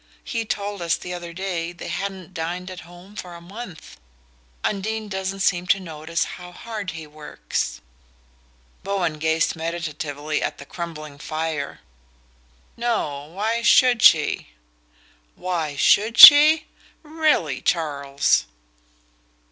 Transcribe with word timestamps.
He 0.23 0.45
told 0.45 0.81
us 0.81 0.95
the 0.97 1.13
other 1.13 1.31
day 1.31 1.71
they 1.71 1.89
hadn't 1.89 2.33
dined 2.33 2.71
at 2.71 2.79
home 2.89 3.15
for 3.15 3.35
a 3.35 3.39
month. 3.39 3.97
Undine 4.63 5.09
doesn't 5.09 5.41
seem 5.41 5.67
to 5.67 5.79
notice 5.79 6.23
how 6.23 6.51
hard 6.51 6.89
he 6.89 7.05
works." 7.05 7.81
Bowen 8.81 9.19
gazed 9.19 9.55
meditatively 9.55 10.41
at 10.41 10.57
the 10.57 10.65
crumbling 10.65 11.19
fire. 11.19 11.81
"No 12.75 13.25
why 13.31 13.61
should 13.61 14.01
she?" 14.01 14.47
"Why 15.35 15.75
SHOULD 15.75 16.17
she? 16.17 16.65
Really, 17.03 17.61
Charles 17.61 18.47